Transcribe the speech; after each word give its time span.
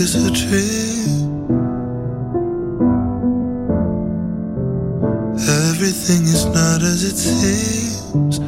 is 0.00 0.14
a 0.14 0.30
dream. 0.30 1.46
Everything 5.68 6.22
is 6.22 6.46
not 6.46 6.80
as 6.80 7.04
it 7.04 7.16
seems. 7.16 8.38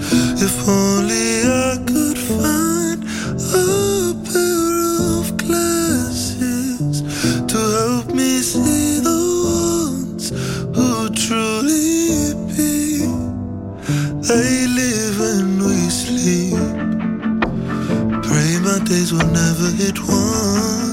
If 0.40 0.66
only 0.66 1.42
I 1.44 1.76
could 1.90 2.18
find 2.18 3.04
a 3.52 4.14
pair 4.32 4.72
of 5.18 5.36
glasses 5.36 7.02
to 7.50 7.58
help 7.78 8.06
me 8.14 8.40
see 8.40 9.00
the 9.00 9.20
ones 9.44 10.30
who 10.74 11.10
truly 11.10 12.32
be. 12.56 13.04
They 14.28 14.66
live 14.80 15.20
and 15.32 15.60
we 15.60 15.78
sleep. 15.90 16.56
Pray 18.26 18.52
my 18.64 18.78
days 18.86 19.12
will 19.12 19.30
never 19.32 19.70
hit 19.76 19.98
one. 20.08 20.91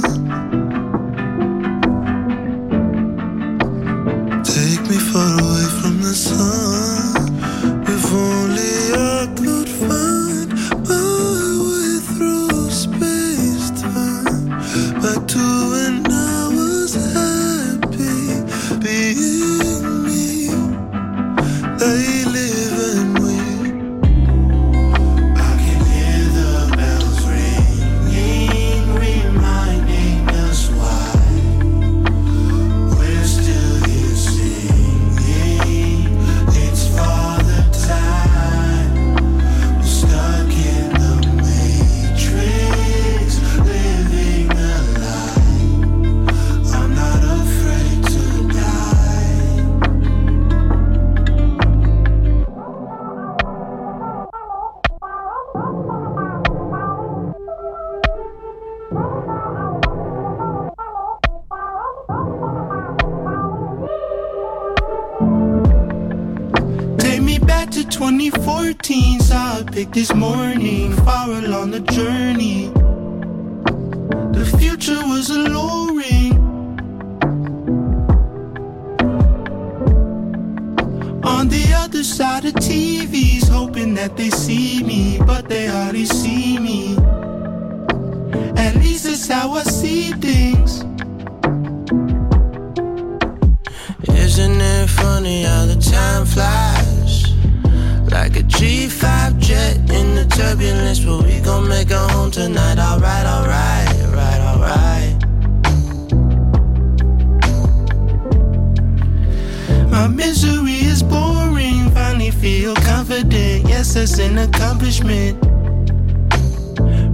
My 109.99 110.07
misery 110.07 110.75
is 110.75 111.03
boring. 111.03 111.91
Finally 111.91 112.31
feel 112.31 112.73
confident. 112.73 113.67
Yes, 113.67 113.95
that's 113.95 114.17
an 114.17 114.37
accomplishment. 114.37 115.35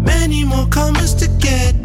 Many 0.06 0.43
more 0.43 0.67
commas 0.67 1.15
to 1.15 1.28
get. 1.39 1.85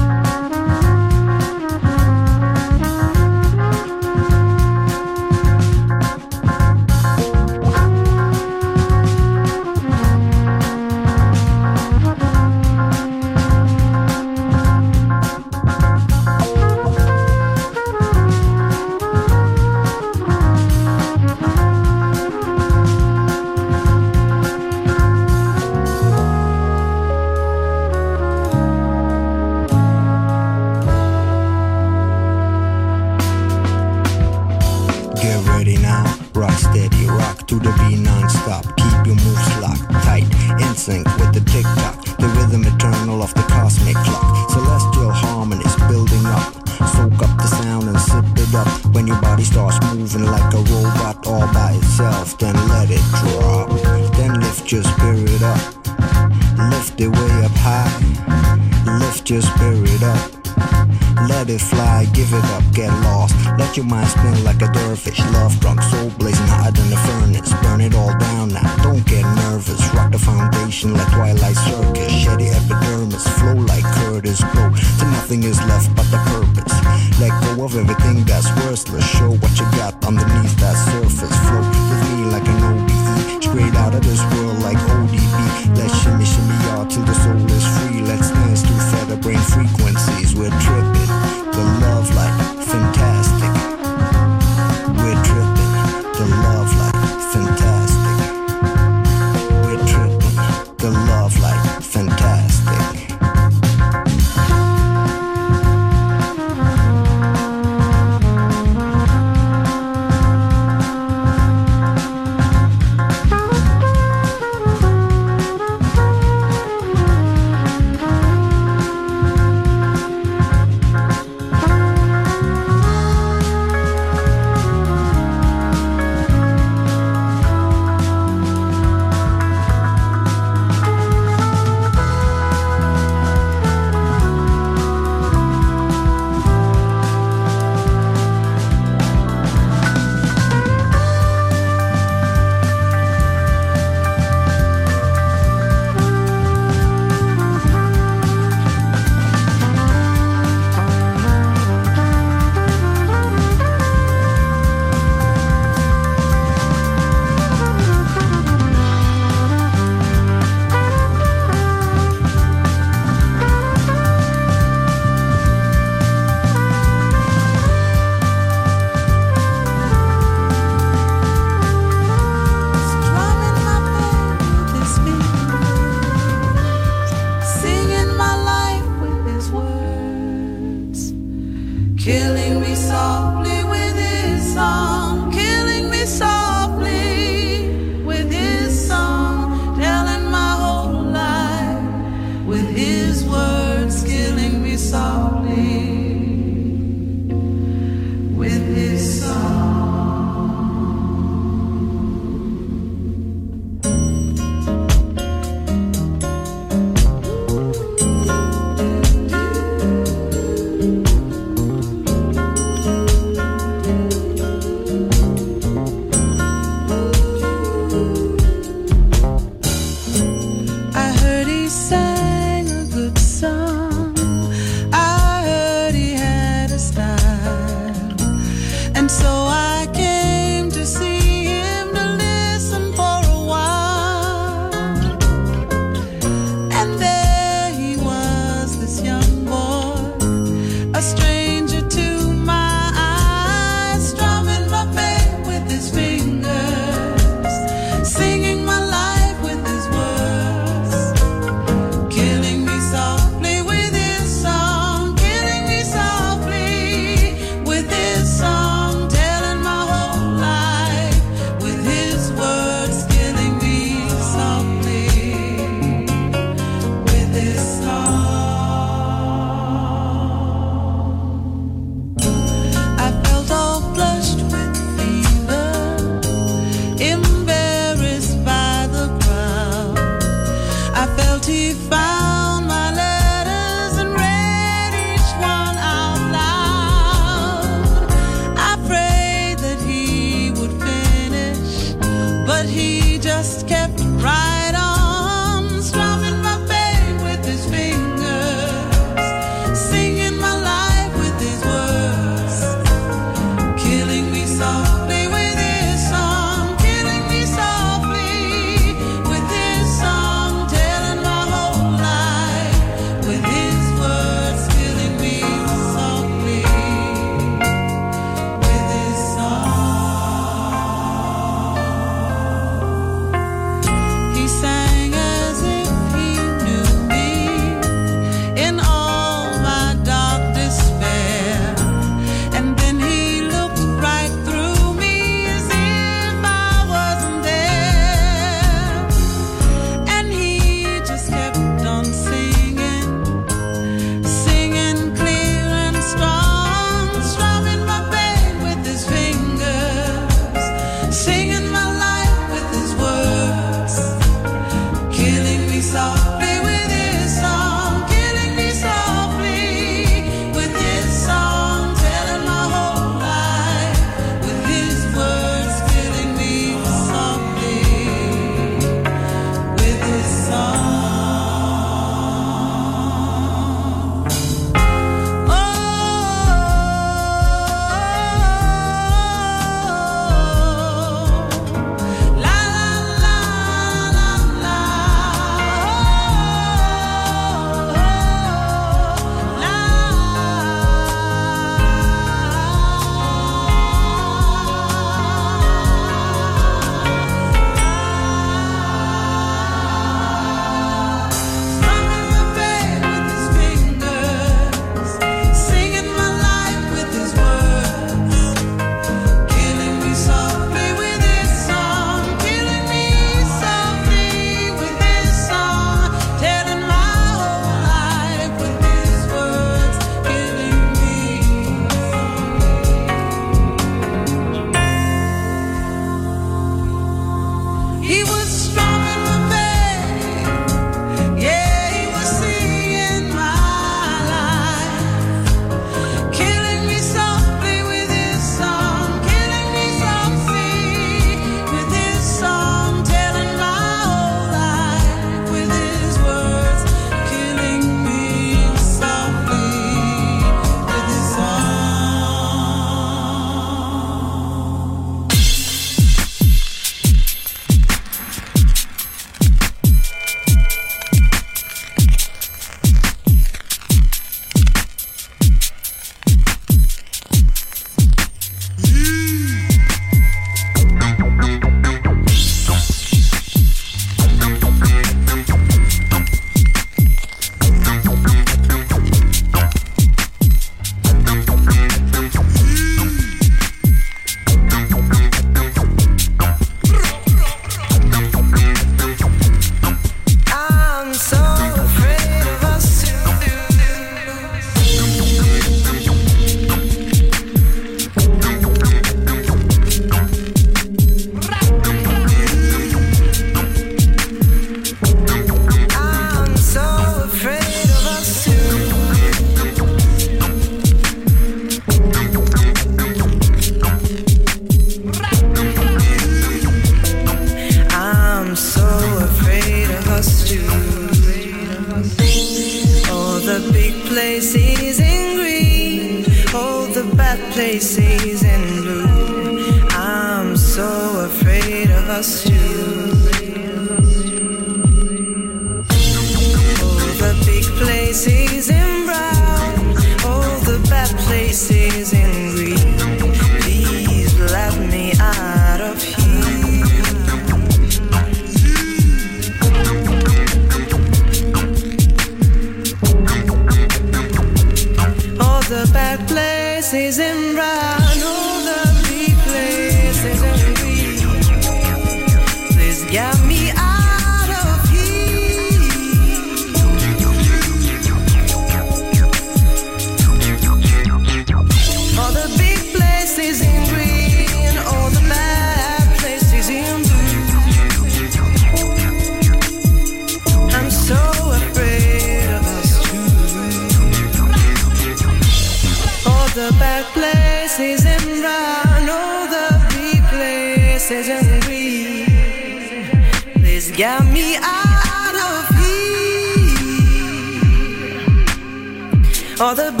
All 599.61 599.75
the 599.75 600.00